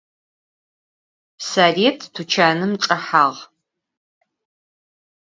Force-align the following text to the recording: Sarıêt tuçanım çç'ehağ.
Sarıêt 1.47 1.99
tuçanım 2.13 2.73
çç'ehağ. 2.81 3.25